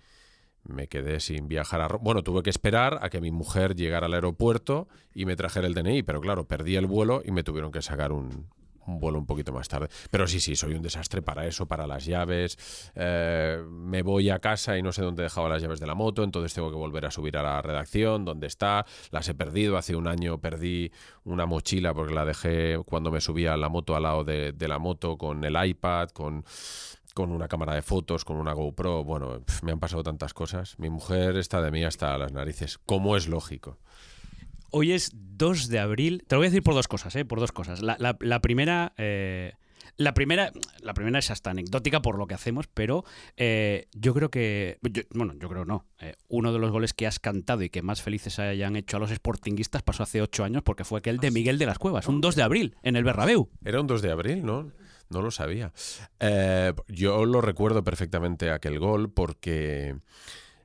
[0.64, 4.14] me quedé sin viajar a Bueno, tuve que esperar a que mi mujer llegara al
[4.14, 7.82] aeropuerto y me trajera el DNI, pero claro, perdí el vuelo y me tuvieron que
[7.82, 8.46] sacar un
[8.88, 9.88] vuelo un poquito más tarde.
[10.10, 12.58] Pero sí, sí, soy un desastre para eso, para las llaves.
[12.94, 15.94] Eh, me voy a casa y no sé dónde he dejado las llaves de la
[15.94, 18.86] moto, entonces tengo que volver a subir a la redacción, dónde está.
[19.10, 19.76] Las he perdido.
[19.76, 20.90] Hace un año perdí
[21.24, 24.78] una mochila porque la dejé cuando me subía a la moto al lado de, la
[24.78, 26.44] moto con el iPad, con
[27.14, 29.02] con una cámara de fotos, con una GoPro.
[29.02, 30.78] Bueno, me han pasado tantas cosas.
[30.78, 33.76] Mi mujer está de mí hasta las narices, como es lógico.
[34.70, 36.24] Hoy es 2 de abril.
[36.26, 37.24] Te lo voy a decir por dos cosas, ¿eh?
[37.24, 37.80] Por dos cosas.
[37.80, 38.92] La, primera.
[38.98, 39.54] Eh,
[39.96, 43.04] la primera, la primera es hasta anecdótica por lo que hacemos, pero
[43.36, 44.78] eh, yo creo que,
[45.10, 48.02] bueno, yo creo no, eh, uno de los goles que has cantado y que más
[48.02, 51.32] felices hayan hecho a los sportinguistas pasó hace ocho años porque fue aquel de ah,
[51.32, 53.48] Miguel de las Cuevas, un 2 de abril en el Berrabeu.
[53.64, 54.70] Era un 2 de abril, ¿no?
[55.10, 55.72] No lo sabía.
[56.88, 59.96] yo lo recuerdo perfectamente aquel gol porque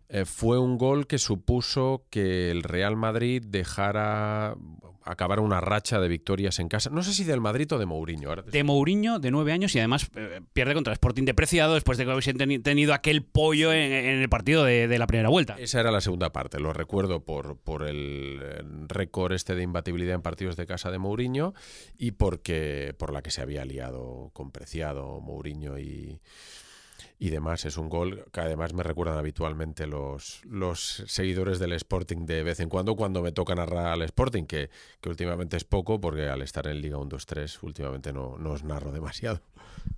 [0.09, 4.55] eh, fue un gol que supuso que el Real Madrid dejara
[5.05, 6.89] acabar una racha de victorias en casa.
[6.89, 8.29] No sé si del Madrid o de Mourinho.
[8.29, 11.97] Ahora De Mourinho, de nueve años, y además eh, pierde contra el Sporting depreciado después
[11.97, 15.27] de que hubiesen teni- tenido aquel pollo en, en el partido de, de la primera
[15.27, 15.55] vuelta.
[15.59, 20.15] Esa era la segunda parte, lo recuerdo por, por el eh, récord este de imbatibilidad
[20.15, 21.53] en partidos de casa de Mourinho
[21.97, 26.21] y porque por la que se había liado con Preciado, Mourinho y,
[27.19, 27.65] y demás.
[27.65, 32.59] Es un gol que además me recuerdan habitualmente los, los seguidores del Sporting de vez
[32.59, 34.69] en cuando cuando me toca narrar al Sporting, que,
[35.01, 38.91] que últimamente es poco porque al estar en Liga 1-2-3 últimamente no, no os narro
[38.91, 39.41] demasiado.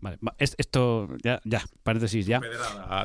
[0.01, 2.41] Vale, va, es- esto, ya, ya, paréntesis, ya.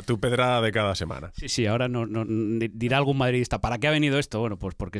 [0.07, 1.31] Tu pedrada de cada semana.
[1.37, 4.41] Sí, sí, ahora no, no- di- dirá algún madridista, ¿para qué ha venido esto?
[4.41, 4.99] Bueno, pues porque,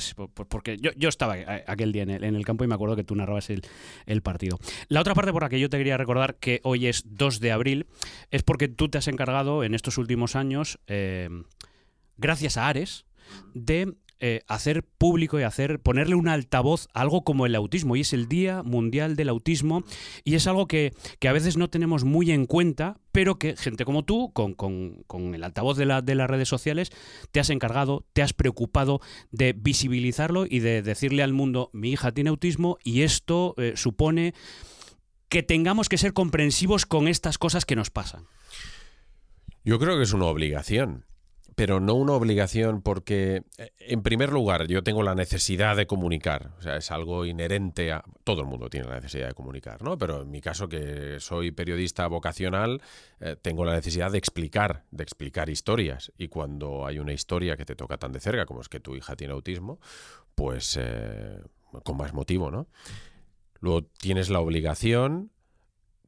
[0.49, 3.05] porque yo, yo estaba aquel día en el, en el campo y me acuerdo que
[3.05, 3.63] tú narrabas el,
[4.07, 4.59] el partido.
[4.89, 7.53] La otra parte por la que yo te quería recordar que hoy es 2 de
[7.53, 7.87] abril
[8.31, 11.29] es porque tú te has encargado en estos últimos años, eh,
[12.17, 13.05] gracias a Ares,
[13.55, 18.03] de eh, hacer público y hacer ponerle un altavoz a algo como el autismo y
[18.03, 19.83] es el Día Mundial del Autismo
[20.25, 23.87] y es algo que, que a veces no tenemos muy en cuenta pero que gente
[23.87, 26.91] como tú con, con- con el altavoz de, la- de las redes sociales
[27.33, 32.13] te has encargado, te has preocupado de visibilizarlo y de decirle al mundo mi hija
[32.13, 34.35] tiene autismo y esto eh, supone
[35.31, 38.27] que tengamos que ser comprensivos con estas cosas que nos pasan.
[39.65, 41.05] Yo creo que es una obligación,
[41.55, 46.53] pero no una obligación porque, eh, en primer lugar, yo tengo la necesidad de comunicar.
[46.59, 48.03] O sea, es algo inherente a...
[48.25, 49.99] Todo el mundo tiene la necesidad de comunicar, ¿no?
[49.99, 52.81] Pero en mi caso, que soy periodista vocacional,
[53.21, 56.11] eh, tengo la necesidad de explicar, de explicar historias.
[56.17, 58.97] Y cuando hay una historia que te toca tan de cerca, como es que tu
[58.97, 59.79] hija tiene autismo,
[60.35, 61.43] pues eh,
[61.85, 62.69] con más motivo, ¿no?
[63.61, 65.31] Luego tienes la obligación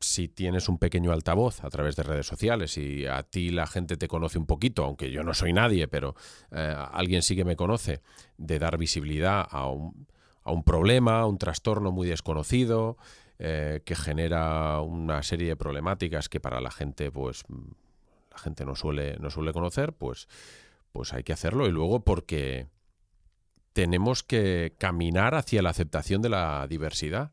[0.03, 3.97] si tienes un pequeño altavoz a través de redes sociales y a ti la gente
[3.97, 6.15] te conoce un poquito, aunque yo no soy nadie, pero
[6.51, 8.03] eh, alguien sí que me conoce,
[8.39, 10.07] de dar visibilidad a un,
[10.45, 12.97] a un problema, a un trastorno muy desconocido,
[13.39, 17.45] eh, que genera una serie de problemáticas que para la gente, pues,
[18.31, 20.29] la gente no suele, no suele conocer, pues,
[20.93, 21.67] pues hay que hacerlo.
[21.67, 22.69] Y luego porque
[23.73, 27.33] tenemos que caminar hacia la aceptación de la diversidad.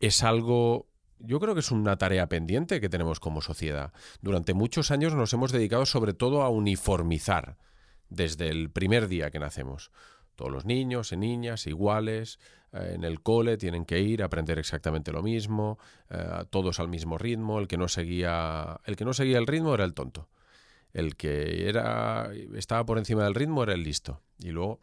[0.00, 0.86] Es algo
[1.18, 3.92] yo creo que es una tarea pendiente que tenemos como sociedad.
[4.20, 7.56] Durante muchos años nos hemos dedicado sobre todo a uniformizar
[8.08, 9.90] desde el primer día que nacemos.
[10.36, 12.38] Todos los niños y niñas iguales,
[12.72, 15.78] eh, en el cole tienen que ir a aprender exactamente lo mismo,
[16.10, 19.74] eh, todos al mismo ritmo, el que no seguía el que no seguía el ritmo
[19.74, 20.28] era el tonto.
[20.92, 24.20] El que era estaba por encima del ritmo era el listo.
[24.38, 24.80] Y luego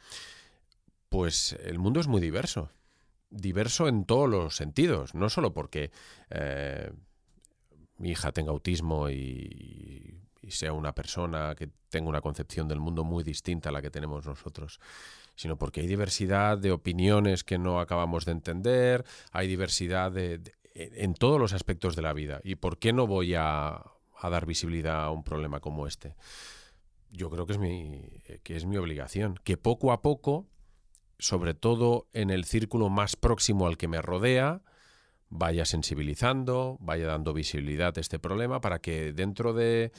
[1.09, 2.69] pues el mundo es muy diverso
[3.31, 5.91] diverso en todos los sentidos, no solo porque
[6.29, 6.91] eh,
[7.97, 10.17] mi hija tenga autismo y,
[10.49, 14.25] sea una persona que tenga una concepción del mundo muy distinta a la que tenemos
[14.25, 14.81] nosotros,
[15.35, 20.41] sino porque hay diversidad de opiniones que no acabamos de entender, hay diversidad de,
[20.73, 22.41] en todos los aspectos de la vida.
[22.43, 23.81] ¿Y por qué no voy a,
[24.17, 26.15] a dar visibilidad a un problema como este?
[27.11, 28.01] Yo creo que es mi,
[28.43, 30.47] que es mi obligación, que poco a poco
[31.21, 34.63] sobre todo en el círculo más próximo al que me rodea,
[35.29, 39.91] vaya sensibilizando, vaya dando visibilidad a este problema para que dentro de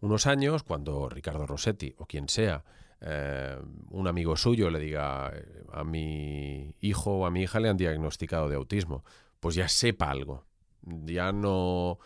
[0.00, 2.64] unos años, cuando Ricardo Rossetti o quien sea,
[3.00, 3.56] eh,
[3.88, 5.32] un amigo suyo le diga
[5.72, 9.04] a mi hijo o a mi hija le han diagnosticado de autismo,
[9.40, 10.44] pues ya sepa algo,
[10.82, 11.98] ya no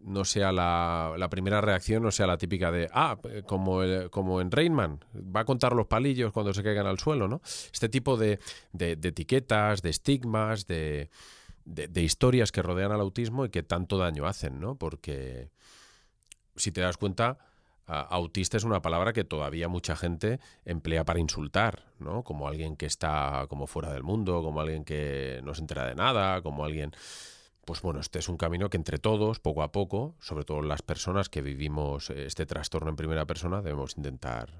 [0.00, 4.40] no sea la, la, primera reacción, no sea la típica de, ah, como, el, como
[4.40, 7.40] en Rainman, va a contar los palillos cuando se caigan al suelo, ¿no?
[7.72, 8.38] Este tipo de,
[8.72, 11.10] de, de etiquetas, de estigmas, de,
[11.64, 14.76] de, historias que rodean al autismo y que tanto daño hacen, ¿no?
[14.76, 15.50] Porque,
[16.56, 17.38] si te das cuenta,
[17.86, 22.22] autista es una palabra que todavía mucha gente emplea para insultar, ¿no?
[22.22, 25.94] Como alguien que está como fuera del mundo, como alguien que no se entera de
[25.94, 26.92] nada, como alguien
[27.70, 30.82] pues bueno, este es un camino que entre todos, poco a poco, sobre todo las
[30.82, 34.50] personas que vivimos este trastorno en primera persona, debemos intentar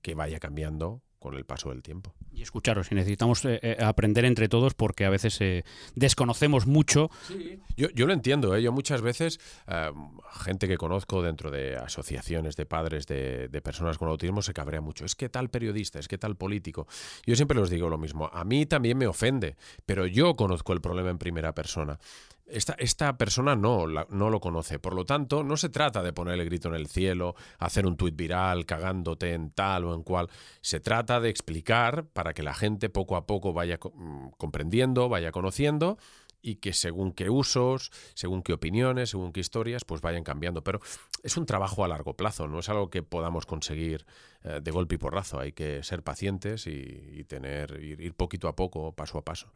[0.00, 2.14] que vaya cambiando con el paso del tiempo.
[2.32, 7.10] Y escucharos, y necesitamos eh, aprender entre todos porque a veces eh, desconocemos mucho.
[7.28, 7.60] Sí.
[7.76, 8.62] Yo, yo, lo entiendo, ¿eh?
[8.62, 9.90] yo muchas veces, eh,
[10.32, 14.80] gente que conozco dentro de asociaciones de padres de, de, personas con autismo se cabrea
[14.80, 15.04] mucho.
[15.04, 16.86] Es que tal periodista, es que tal político.
[17.26, 20.80] Yo siempre les digo lo mismo, a mí también me ofende, pero yo conozco el
[20.80, 21.98] problema en primera persona.
[22.46, 24.78] Esta, esta, persona no, no lo conoce.
[24.78, 27.96] Por lo tanto, no se trata de poner el grito en el cielo, hacer un
[27.96, 30.28] tuit viral cagándote en tal o en cual.
[30.60, 35.96] Se trata de explicar para que la gente poco a poco vaya comprendiendo, vaya conociendo
[36.44, 40.62] y que según qué usos, según qué opiniones, según qué historias, pues vayan cambiando.
[40.62, 40.80] Pero
[41.22, 44.04] es un trabajo a largo plazo, no es algo que podamos conseguir
[44.42, 45.40] eh, de golpe y porrazo.
[45.40, 49.50] Hay que ser pacientes y, tener, ir, poquito a poco, paso a paso.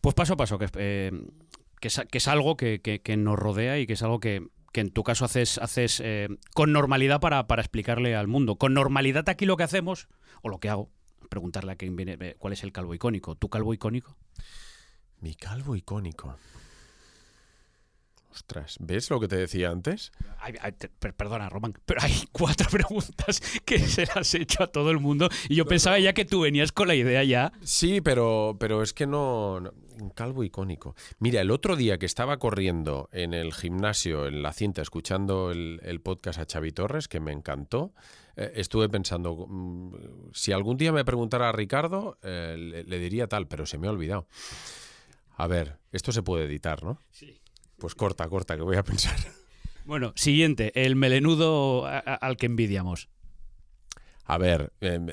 [0.00, 1.12] Pues paso a paso, que, eh,
[2.10, 5.24] que, es, algo que, que, nos rodea y que es algo que, en tu caso
[5.24, 8.56] haces, haces eh, con normalidad para, para explicarle al mundo.
[8.56, 10.08] Con normalidad aquí lo que hacemos,
[10.42, 10.90] o lo que hago,
[11.28, 13.34] preguntarle a quien viene cuál es el calvo icónico.
[13.34, 14.16] ¿Tu calvo icónico?
[15.20, 16.36] Mi calvo icónico.
[18.36, 20.12] Ostras, ¿ves lo que te decía antes?
[21.16, 25.30] perdona, Román, pero hay cuatro preguntas que se las he hecho a todo el mundo
[25.48, 27.50] y yo pensaba ya que tú venías con la idea ya.
[27.62, 29.54] Sí, pero, pero es que no,
[29.98, 30.94] Un calvo icónico.
[31.18, 36.00] Mira, el otro día que estaba corriendo en el gimnasio, en la cinta, escuchando el,
[36.04, 37.94] podcast a Xavi Torres, que me encantó,
[38.36, 39.94] eh, estuve pensando, mm,
[40.34, 43.90] si algún día me preguntara a Ricardo, eh, le diría tal, pero se me ha
[43.92, 44.26] olvidado.
[45.38, 47.00] A ver, esto se puede editar, ¿no?
[47.10, 47.40] Sí.
[47.78, 49.16] Pues corta, corta, que voy a pensar.
[49.86, 53.08] Bueno, siguiente, el melenudo al que envidiamos.
[54.24, 55.06] A ver, em,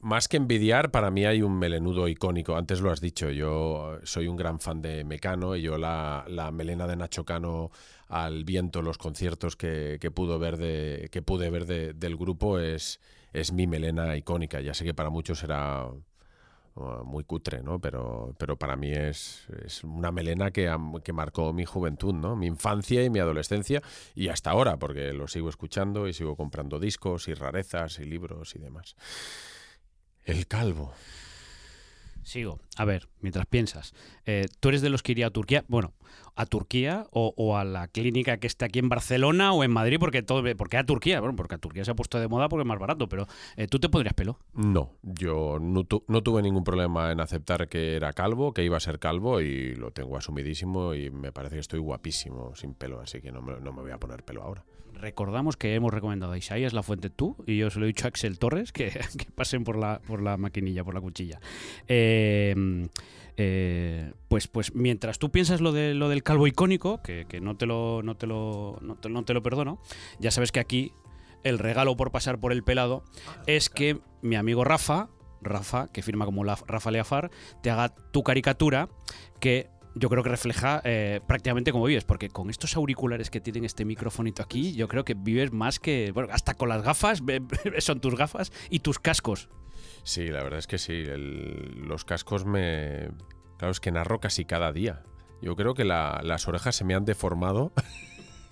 [0.00, 2.56] más que envidiar, para mí hay un melenudo icónico.
[2.56, 6.86] Antes lo has dicho, yo soy un gran fan de Mecano y yo la, melena
[6.86, 7.70] de Nacho Cano
[8.08, 13.00] al viento, los conciertos que, pudo ver de, que pude ver del grupo es,
[13.32, 14.60] es mi melena icónica.
[14.60, 15.88] Ya sé que para muchos será
[17.04, 17.80] muy cutre, ¿no?
[17.80, 19.48] Pero, pero para mí es,
[19.84, 22.36] una melena que, que, marcó mi juventud, ¿no?
[22.36, 23.82] Mi infancia y mi adolescencia
[24.14, 28.54] y hasta ahora, porque lo sigo escuchando y sigo comprando discos y rarezas y libros
[28.54, 28.96] y demás.
[30.24, 30.92] El calvo.
[32.28, 32.60] Sigo.
[32.76, 33.94] A ver, mientras piensas,
[34.26, 35.64] eh, ¿tú eres de los que iría a Turquía?
[35.66, 35.94] Bueno,
[36.36, 40.22] a Turquía o, a la clínica que está aquí en Barcelona o en Madrid, porque
[40.22, 42.66] todo, porque a Turquía, bueno, porque a Turquía se ha puesto de moda porque es
[42.68, 44.38] más barato, pero eh, ¿tú te pondrías pelo?
[44.52, 48.98] No, yo no, tuve ningún problema en aceptar que era calvo, que iba a ser
[48.98, 53.32] calvo y lo tengo asumidísimo y me parece que estoy guapísimo sin pelo, así que
[53.32, 54.66] no me voy a poner pelo ahora
[54.98, 58.06] recordamos que hemos recomendado a Isaías La Fuente tú y yo se lo he dicho
[58.06, 58.92] a Axel Torres que,
[59.34, 61.40] pasen por la, por la maquinilla, por la cuchilla.
[61.86, 62.88] Em,
[63.36, 67.66] eh, pues, pues mientras tú piensas lo, de, lo del calvo icónico, que, no, te
[67.66, 69.80] lo, no, te lo, no, te, lo perdono,
[70.18, 70.92] ya sabes que aquí
[71.44, 73.04] el regalo por pasar por el pelado
[73.46, 75.08] es que mi amigo Rafa,
[75.40, 77.30] Rafa, que firma como la, Rafa Leafar,
[77.62, 78.88] te haga tu caricatura
[79.38, 83.64] que yo creo que refleja eh, prácticamente cómo vives, porque con estos auriculares que tienen
[83.64, 87.22] este microfonito aquí, yo creo que vives más que, bueno, hasta con las gafas,
[87.78, 89.48] son tus gafas y tus cascos.
[90.02, 93.10] Sí, la verdad es que sí, los cascos me...
[93.58, 95.02] Claro, es que narro casi cada día.
[95.42, 97.72] Yo creo que las orejas se me han deformado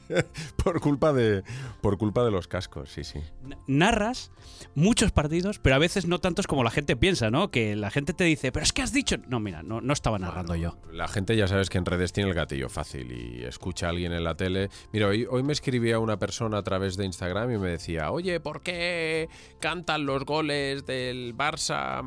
[0.63, 1.43] por, culpa de,
[1.81, 3.21] por culpa de los cascos, sí, sí.
[3.67, 4.31] Narras
[4.75, 7.51] muchos partidos, pero a veces no tantos como la gente piensa, ¿no?
[7.51, 9.17] Que la gente te dice, pero es que has dicho...
[9.29, 10.77] No, mira, no, no estaba narrando yo.
[10.93, 14.13] La gente ya sabes que en redes tiene el gatillo fácil y escucha a alguien
[14.13, 14.71] en la tele.
[14.93, 18.41] Mira, hoy, hoy me escribía una persona a través de Instagram y me decía, oye,
[18.41, 19.29] ¿por qué
[19.61, 22.03] cantan los goles del Barça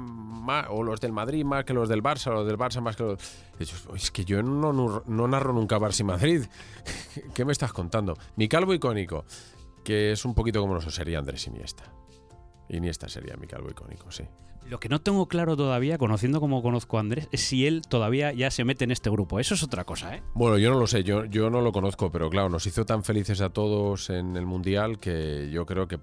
[0.69, 3.03] o los del Madrid más que los del Barça o los del Barça más que
[3.03, 3.19] los...
[3.93, 4.71] Es que yo no,
[5.05, 6.45] no, narro nunca Barça y Madrid.
[7.33, 7.88] ¿Qué me estás contando?
[8.35, 9.25] Mi calvo icónico,
[9.83, 11.83] que es un poquito como nos sería Andrés Iniesta.
[12.69, 14.23] Iniesta sería mi calvo icónico, sí.
[14.67, 18.31] Lo que no tengo claro todavía, conociendo como conozco a Andrés, es si él todavía
[18.33, 19.39] ya se mete en este grupo.
[19.39, 20.21] Eso es otra cosa, ¿eh?
[20.35, 23.03] Bueno, yo no lo sé, yo, yo no lo conozco, pero claro, nos hizo tan
[23.03, 25.99] felices a todos en el Mundial que yo creo que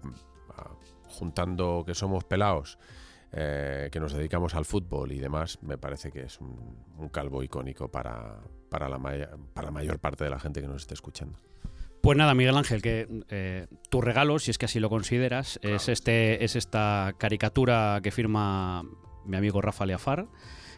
[0.57, 0.70] ah,
[1.07, 2.79] juntando que somos pelados
[3.33, 7.88] eh, que nos dedicamos al fútbol y demás, me parece que es un, calvo icónico
[7.88, 8.38] para,
[8.70, 8.99] para, la
[9.53, 11.38] para la mayor parte de la gente que nos esté escuchando.
[12.07, 15.88] Pues nada, Miguel Ángel, que eh, tu regalo, si es que así lo consideras, es,
[15.88, 18.85] este, es esta caricatura que firma
[19.25, 20.29] mi amigo Rafa Leafar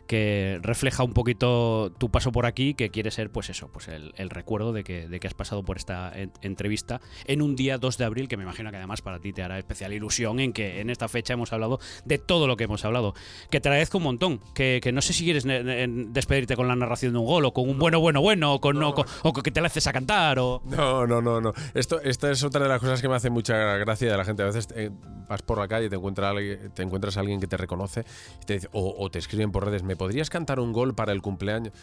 [0.08, 4.30] que refleja un poquito tu paso por aquí, que quiere ser, pues eso, pues el,
[4.30, 8.04] recuerdo de que, de que, has pasado por esta entrevista en un día 2 de
[8.04, 10.88] abril, que me imagino que además para ti te hará especial ilusión en que en
[10.88, 13.14] esta fecha hemos hablado de todo lo que hemos hablado.
[13.50, 17.18] Que te agradezco un montón, que, no sé si quieres despedirte con la narración de
[17.18, 19.86] un gol, o con un bueno, bueno, bueno, o, con, o, que te la haces
[19.86, 20.62] a cantar, o...
[20.64, 21.52] No, no, no, no.
[21.74, 24.42] Esto, esta es otra de las cosas que me hace mucha gracia de la gente.
[24.42, 24.90] A veces eh,
[25.28, 26.34] vas por la calle y te, encuentras,
[26.74, 28.04] te encuentras a alguien que te reconoce
[28.42, 31.20] y te dice, o, te escriben por redes, me podrías cantar un gol para el
[31.20, 31.74] cumpleaños?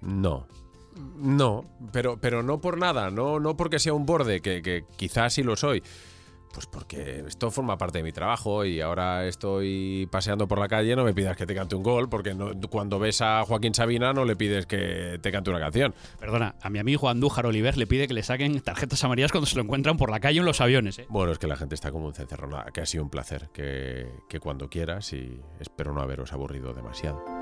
[0.00, 0.48] No.
[1.16, 5.34] No, pero, pero no por nada, no, no porque sea un borde, que, que quizás
[5.34, 5.82] sí lo soy.
[6.52, 10.96] Pues porque esto forma parte de mi trabajo y ahora estoy paseando por la calle,
[10.96, 12.36] no me pidas que te cante un gol, porque
[12.68, 15.94] cuando ves a Joaquín Sabina no le pides que te cante una canción.
[16.18, 19.54] Perdona, a mi amigo Andújar Oliver le pide que le saquen tarjetas amarillas cuando se
[19.56, 20.98] lo encuentran por la calle en los aviones.
[20.98, 21.06] ¿eh?
[21.08, 24.08] Bueno, es que la gente está como un cencerrona, que ha sido un placer, que,
[24.28, 27.39] que cuando quieras y espero no haberos aburrido demasiado.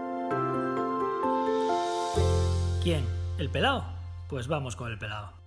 [2.83, 3.05] ¿Quién?
[3.39, 3.85] ¿El pelao?
[4.29, 5.38] Pues vamos con el pelao.